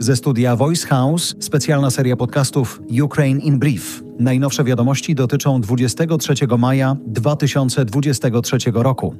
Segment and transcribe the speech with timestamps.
[0.00, 4.02] Ze studia Voice House specjalna seria podcastów Ukraine in Brief.
[4.18, 9.14] Najnowsze wiadomości dotyczą 23 maja 2023 roku.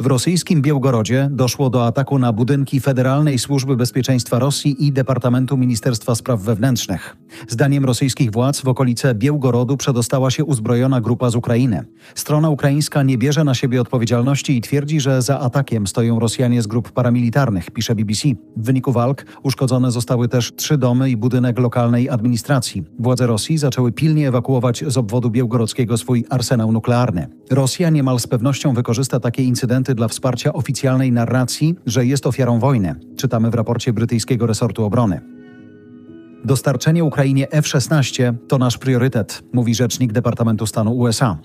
[0.00, 6.14] W rosyjskim Białgorodzie doszło do ataku na budynki Federalnej Służby Bezpieczeństwa Rosji i Departamentu Ministerstwa
[6.14, 7.16] Spraw Wewnętrznych.
[7.48, 11.84] Zdaniem rosyjskich władz w okolice Białgorodu przedostała się uzbrojona grupa z Ukrainy.
[12.14, 16.66] Strona ukraińska nie bierze na siebie odpowiedzialności i twierdzi, że za atakiem stoją Rosjanie z
[16.66, 18.28] grup paramilitarnych, pisze BBC.
[18.56, 22.84] W wyniku walk uszkodzone zostały też trzy domy i budynek lokalnej administracji.
[22.98, 27.26] Władze Rosji zaczęły pilnie ewakuować z obwodu białgorodzkiego swój arsenał nuklearny.
[27.50, 32.94] Rosja niemal z pewnością wykorzysta takie incydenty dla wsparcia oficjalnej narracji, że jest ofiarą wojny.
[33.16, 35.33] Czytamy w raporcie brytyjskiego resortu obrony.
[36.44, 41.38] Dostarczenie Ukrainie F-16 to nasz priorytet, mówi rzecznik Departamentu Stanu USA.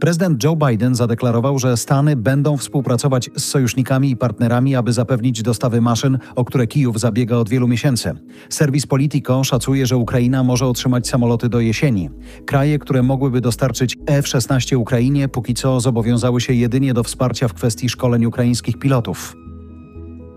[0.00, 5.80] Prezydent Joe Biden zadeklarował, że Stany będą współpracować z sojusznikami i partnerami, aby zapewnić dostawy
[5.80, 8.12] maszyn, o które Kijów zabiega od wielu miesięcy.
[8.48, 12.10] Serwis Politico szacuje, że Ukraina może otrzymać samoloty do jesieni.
[12.46, 17.88] Kraje, które mogłyby dostarczyć F-16 Ukrainie, póki co zobowiązały się jedynie do wsparcia w kwestii
[17.88, 19.43] szkoleń ukraińskich pilotów.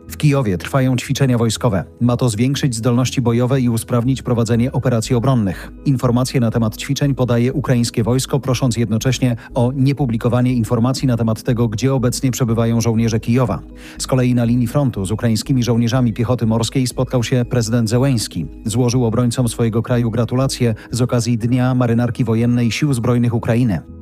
[0.09, 1.83] W Kijowie trwają ćwiczenia wojskowe.
[2.01, 5.71] Ma to zwiększyć zdolności bojowe i usprawnić prowadzenie operacji obronnych.
[5.85, 11.67] Informacje na temat ćwiczeń podaje ukraińskie wojsko, prosząc jednocześnie o niepublikowanie informacji na temat tego,
[11.67, 13.59] gdzie obecnie przebywają żołnierze Kijowa.
[13.97, 18.45] Z kolei na linii frontu z ukraińskimi żołnierzami piechoty morskiej spotkał się prezydent Zełęński.
[18.65, 23.96] Złożył obrońcom swojego kraju gratulacje z okazji Dnia Marynarki Wojennej Sił Zbrojnych Ukrainy.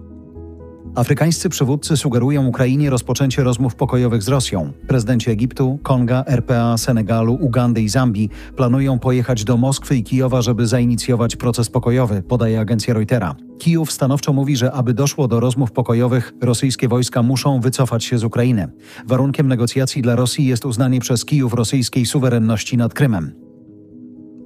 [0.95, 4.71] Afrykańscy przywódcy sugerują Ukrainie rozpoczęcie rozmów pokojowych z Rosją.
[4.87, 10.67] Prezydenci Egiptu, Konga, RPA, Senegalu, Ugandy i Zambii planują pojechać do Moskwy i Kijowa, żeby
[10.67, 13.35] zainicjować proces pokojowy, podaje agencja Reutera.
[13.59, 18.23] Kijów stanowczo mówi, że aby doszło do rozmów pokojowych, rosyjskie wojska muszą wycofać się z
[18.23, 18.67] Ukrainy.
[19.07, 23.44] Warunkiem negocjacji dla Rosji jest uznanie przez Kijów rosyjskiej suwerenności nad Krymem.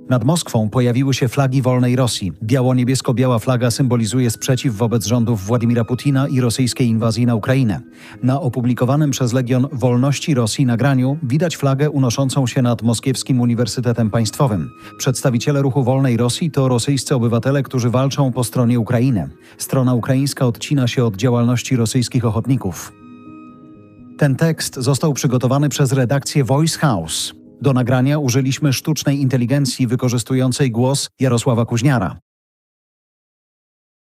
[0.10, 2.32] Nad Moskwą pojawiły się flagi wolnej Rosji.
[2.44, 7.80] Biało-niebiesko-biała flaga symbolizuje sprzeciw wobec rządów Władimira Putina i rosyjskiej inwazji na Ukrainę.
[8.24, 14.70] Na opublikowanym przez Legion Wolności Rosji nagraniu widać flagę unoszącą się nad Moskiewskim Uniwersytetem Państwowym.
[14.98, 19.30] Przedstawiciele ruchu wolnej Rosji to rosyjscy obywatele, którzy walczą po stronie Ukrainy.
[19.58, 22.94] Strona ukraińska odcina się od działalności rosyjskich ochotników.
[24.18, 27.39] Ten tekst został przygotowany przez redakcję Voice House.
[27.62, 32.20] Do nagrania użyliśmy sztucznej inteligencji wykorzystującej głos Jarosława Kuźniara.